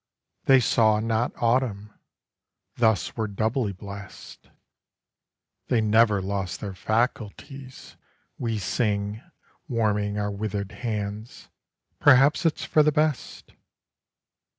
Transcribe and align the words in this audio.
They 0.45 0.59
saw 0.59 0.99
not 0.99 1.31
autumn, 1.39 1.93
thus 2.75 3.15
were 3.15 3.27
doubly 3.27 3.71
blest;'' 3.71 4.49
They 5.69 5.79
never 5.79 6.23
lost 6.23 6.59
their 6.59 6.73
faculties' 6.73 7.97
we 8.39 8.57
sing, 8.57 9.21
Warming 9.67 10.17
our 10.17 10.31
withered 10.31 10.71
hands;' 10.71 11.49
Perhaps 11.99 12.47
it's 12.47 12.65
for 12.65 12.81
the 12.81 12.91
best. 12.91 13.53